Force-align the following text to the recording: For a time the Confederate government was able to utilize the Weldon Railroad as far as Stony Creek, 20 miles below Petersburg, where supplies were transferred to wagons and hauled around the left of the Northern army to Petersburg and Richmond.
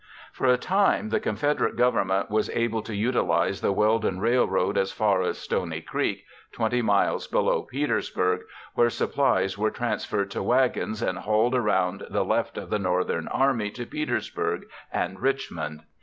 For 0.33 0.47
a 0.47 0.57
time 0.57 1.09
the 1.09 1.19
Confederate 1.19 1.75
government 1.75 2.31
was 2.31 2.49
able 2.55 2.81
to 2.81 2.95
utilize 2.95 3.61
the 3.61 3.71
Weldon 3.71 4.19
Railroad 4.19 4.75
as 4.75 4.91
far 4.91 5.21
as 5.21 5.37
Stony 5.37 5.79
Creek, 5.79 6.25
20 6.53 6.81
miles 6.81 7.27
below 7.27 7.61
Petersburg, 7.61 8.41
where 8.73 8.89
supplies 8.89 9.59
were 9.59 9.69
transferred 9.69 10.31
to 10.31 10.41
wagons 10.41 11.03
and 11.03 11.19
hauled 11.19 11.53
around 11.53 12.07
the 12.09 12.25
left 12.25 12.57
of 12.57 12.71
the 12.71 12.79
Northern 12.79 13.27
army 13.27 13.69
to 13.69 13.85
Petersburg 13.85 14.63
and 14.91 15.19
Richmond. 15.19 15.83